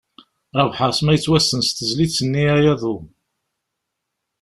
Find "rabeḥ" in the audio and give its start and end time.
0.55-0.79